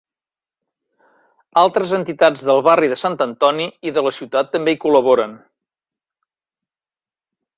[1.63, 5.37] Altres entitats del barri de Sant Antoni i de la ciutat també hi col·laboren.